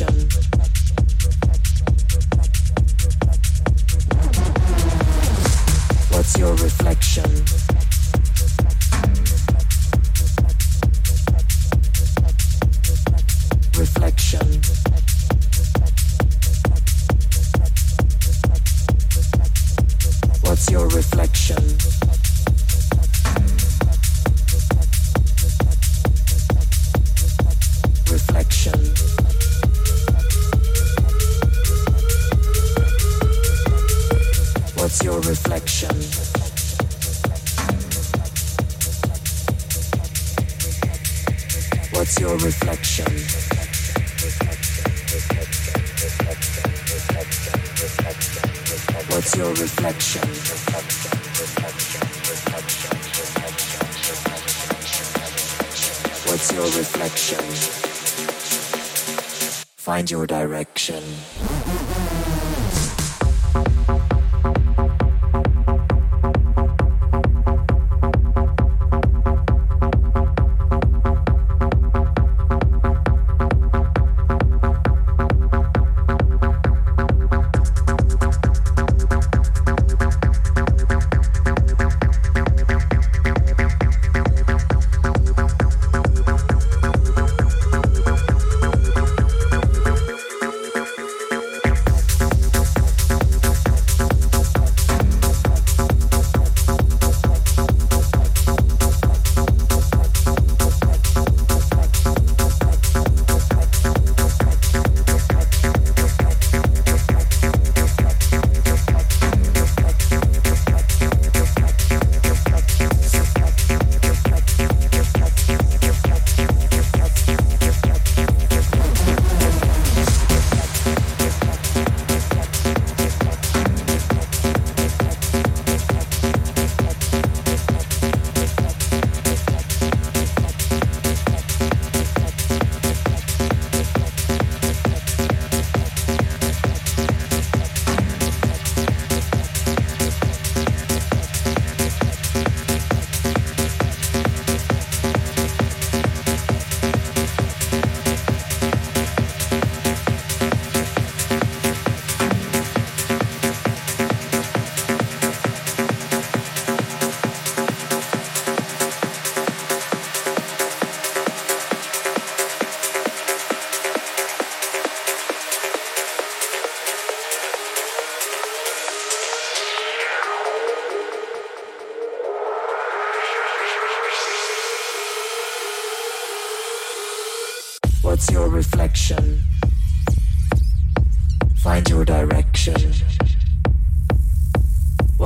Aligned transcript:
emotion. 0.00 0.59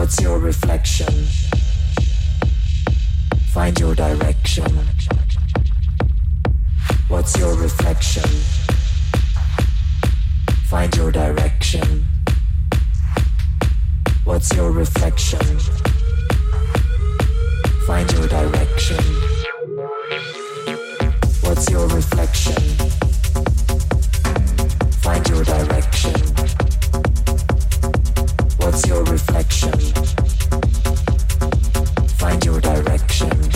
What's 0.05 0.21
your 0.21 0.39
reflection? 0.39 1.25
Find 3.55 3.81
your 3.81 3.95
direction. 3.95 4.71
What's 7.09 7.39
your 7.39 7.57
reflection? 7.57 8.29
Find 10.67 10.95
your 10.95 11.11
direction. 11.11 12.05
What's 14.25 14.53
your 14.53 14.73
reflection? 14.73 15.59
Find 17.87 18.13
your 18.13 18.29
direction. 18.29 19.05
What's 21.41 21.71
your 21.71 21.89
reflection? 21.89 22.63
Find 25.01 25.27
your 25.31 25.45
direction. 25.45 26.34
What's 28.75 28.89
your 28.89 29.05
reflection? 29.05 29.71
Find 32.19 32.45
your 32.45 32.61
direction. 32.61 33.54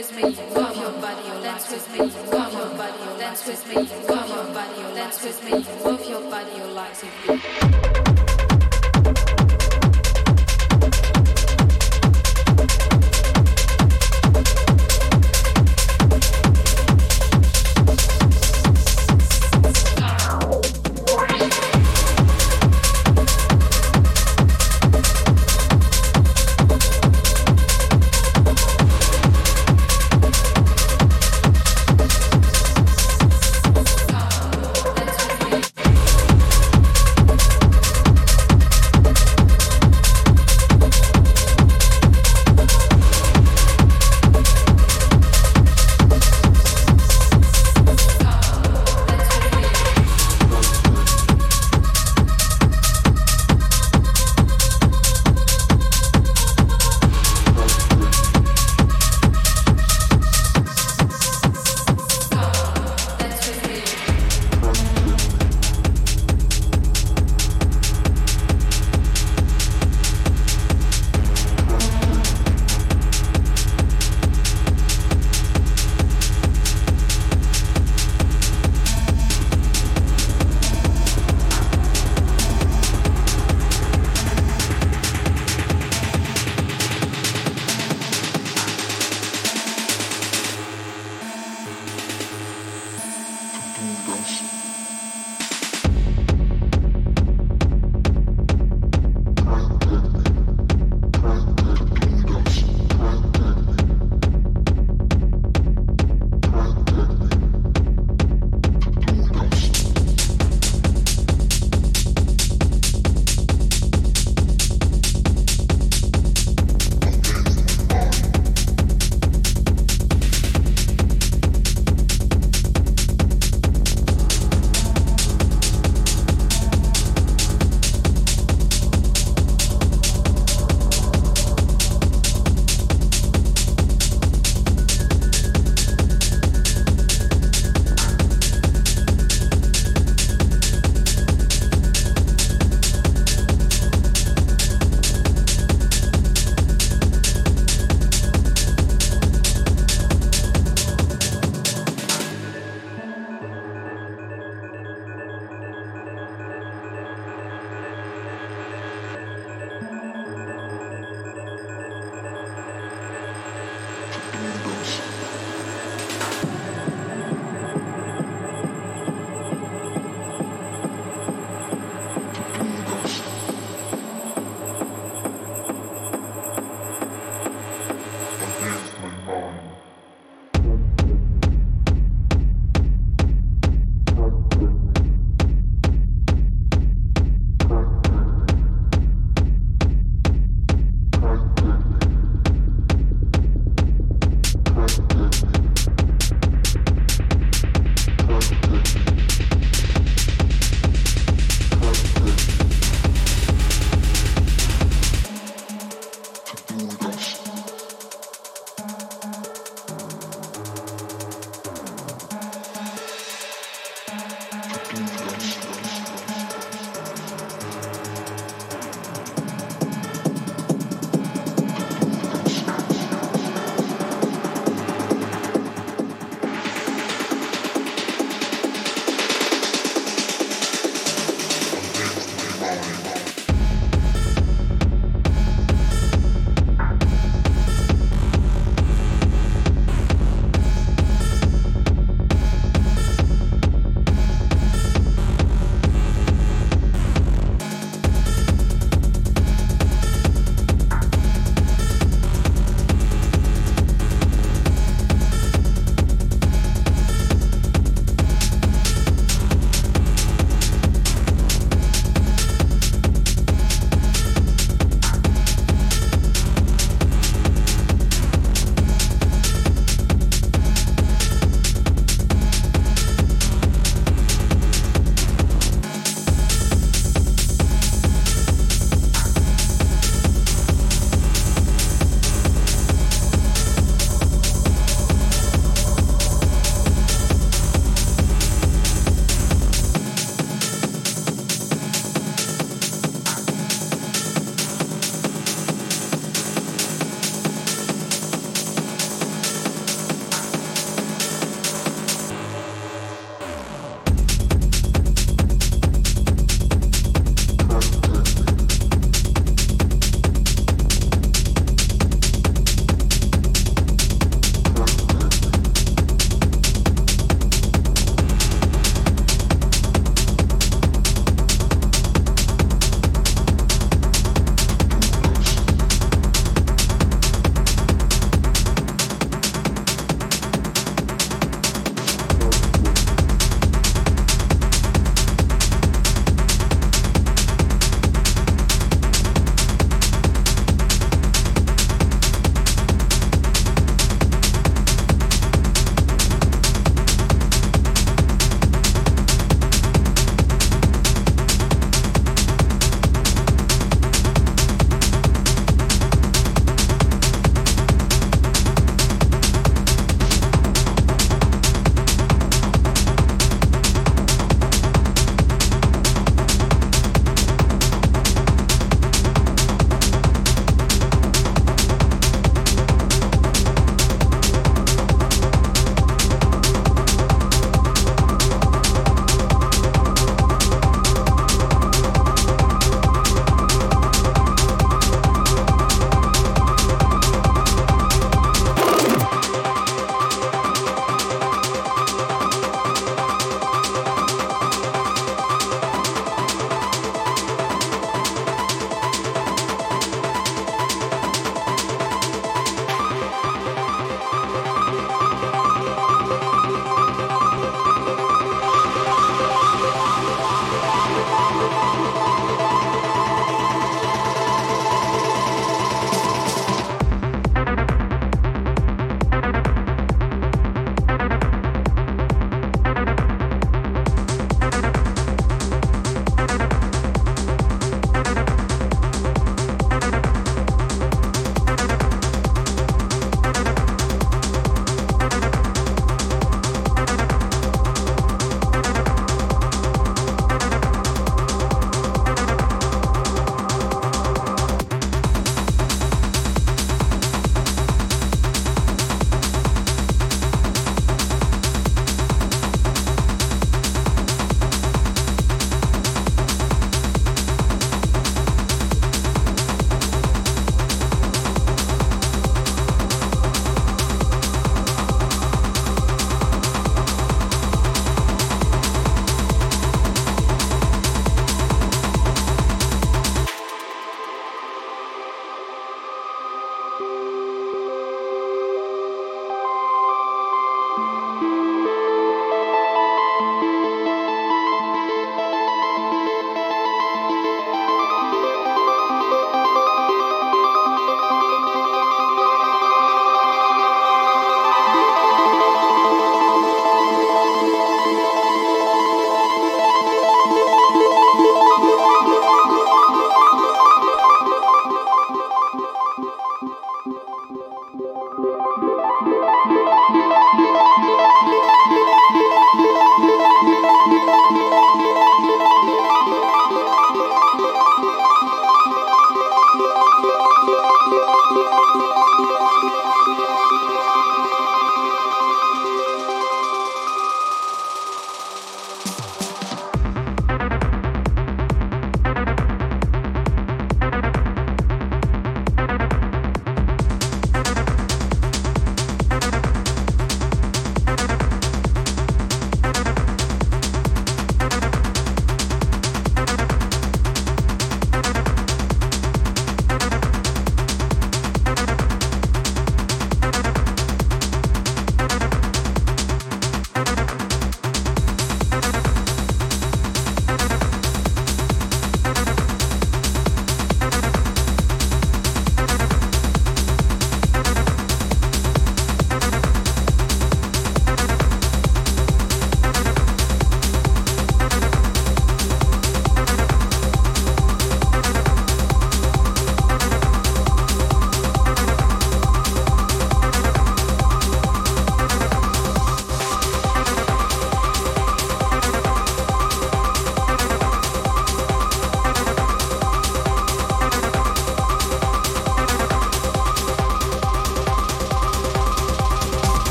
with 0.00 0.16
me, 0.16 0.22
move 0.22 0.76
your 0.78 0.92
body, 0.92 1.20
oh, 1.26 1.42
dance 1.42 1.70
with 1.70 1.92
me, 1.92 1.98
move 1.98 2.14
your 2.32 2.74
body, 2.74 2.96
oh, 3.00 3.18
dance 3.18 3.46
with 3.46 3.68
me, 3.68 3.74
move 3.74 4.08
your 4.08 4.44
body, 4.54 4.72
oh, 4.78 4.94
dance 4.94 5.22
with 5.22 5.44
me, 5.44 5.52
move 5.84 6.08
your 6.08 6.30
body, 6.30 6.56
your 6.56 6.68
life. 6.68 8.19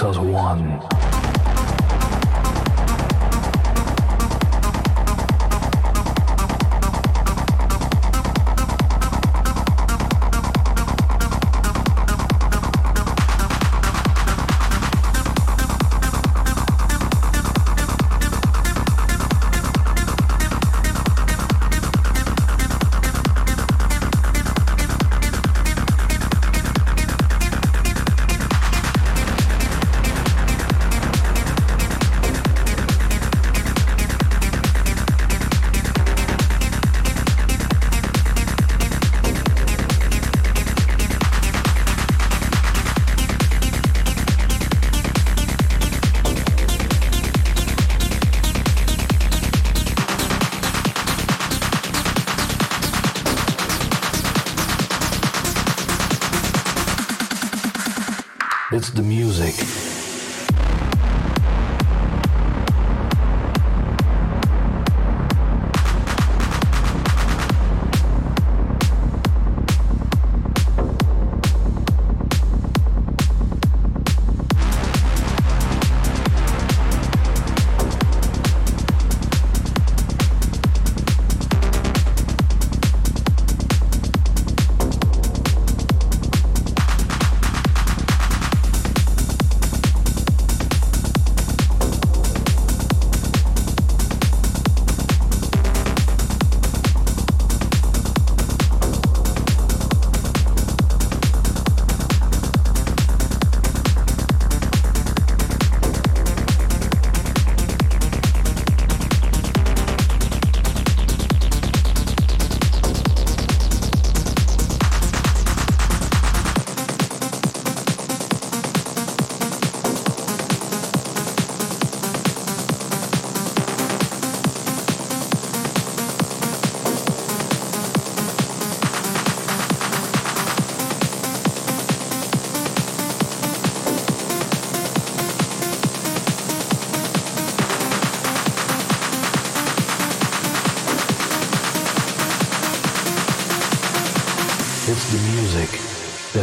That 0.00 0.27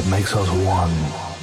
makes 0.08 0.36
us 0.36 0.48
one. 0.52 1.35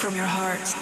From 0.00 0.16
your 0.16 0.24
heart. 0.24 0.79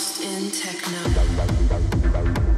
Lost 0.00 0.22
in 0.22 0.50
techno. 0.50 2.49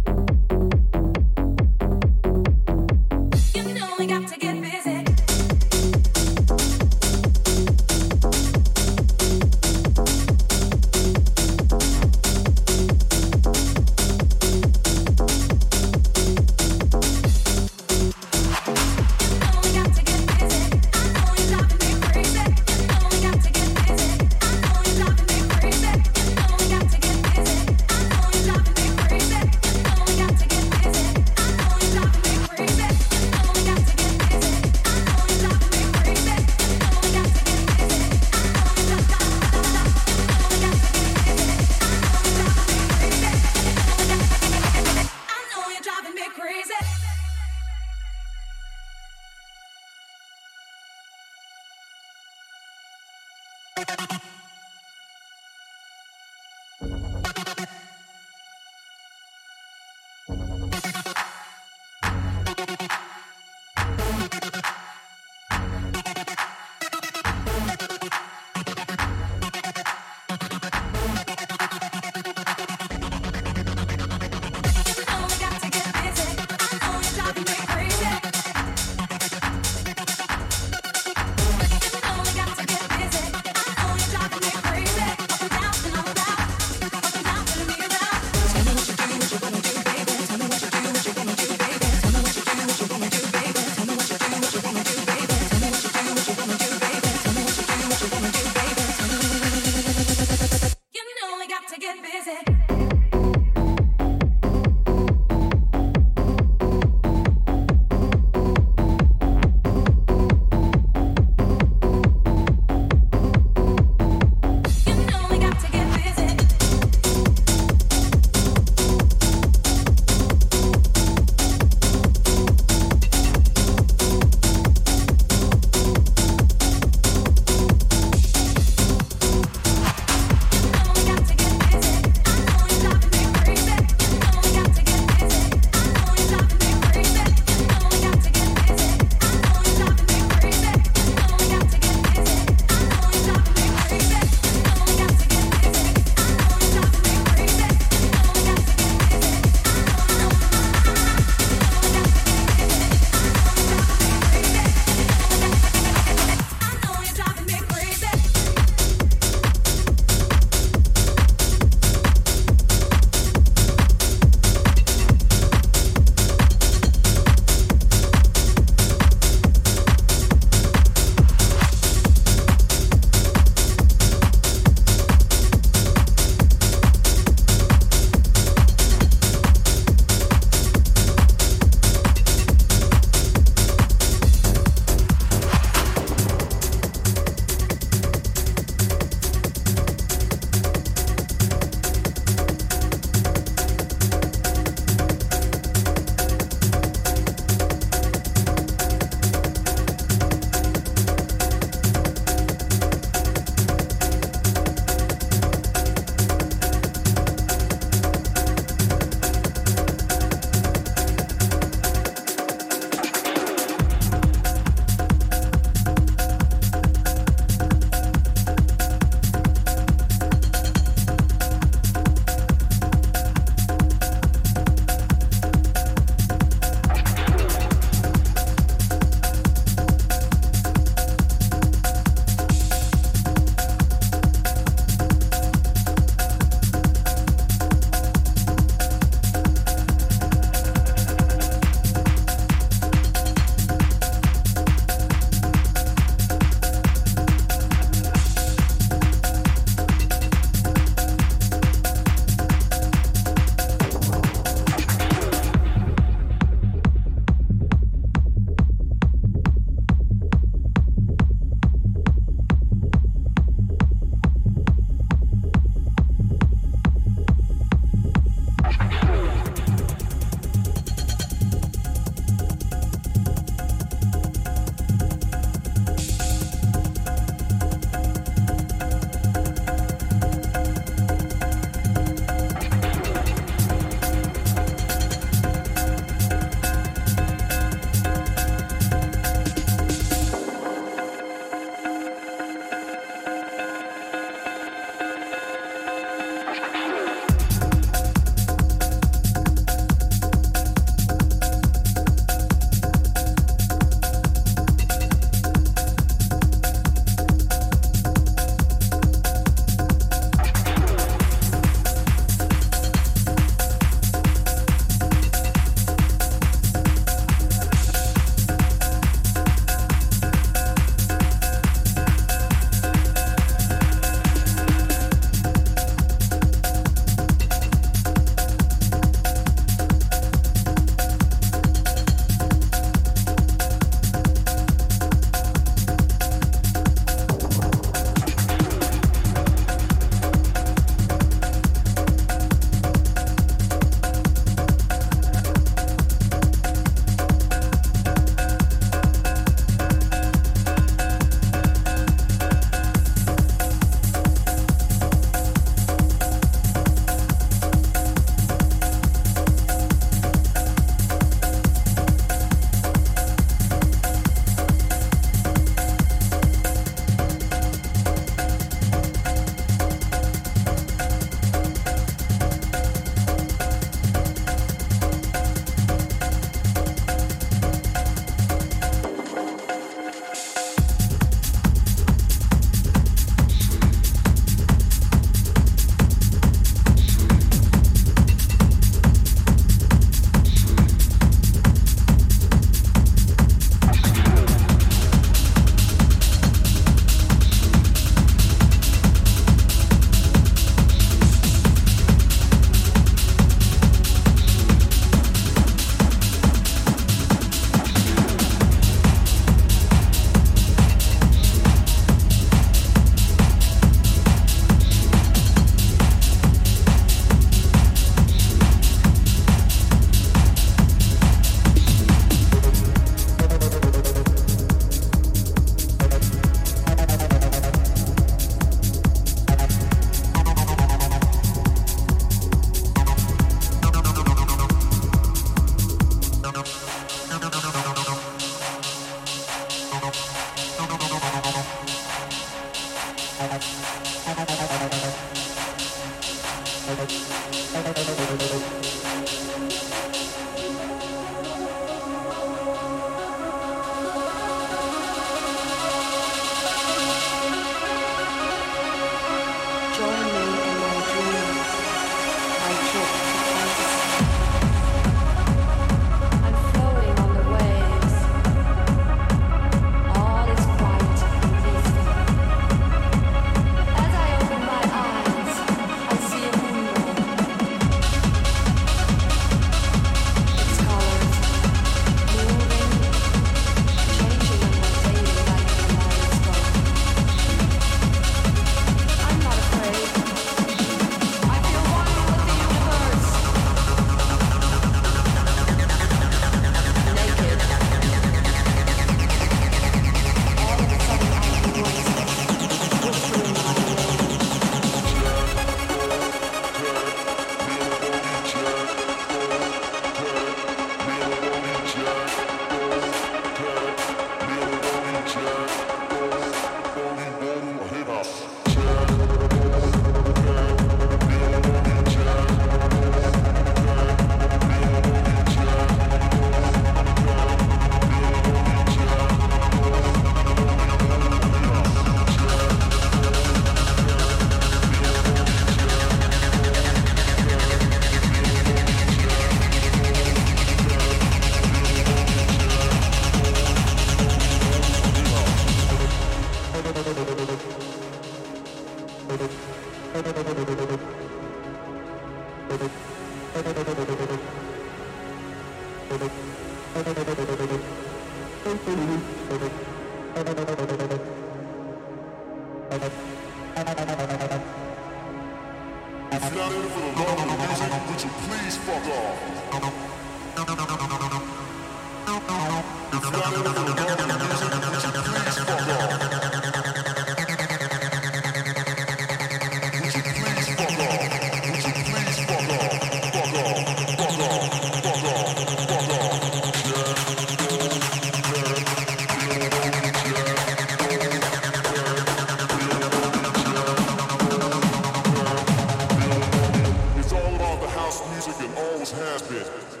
Always 599.01 599.11
has 599.13 599.41
been. 599.49 600.00